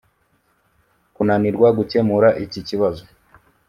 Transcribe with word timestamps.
Kunanirwa 1.15 1.69
gukemura 1.77 2.29
iki 2.45 2.59
kibazo 2.67 3.03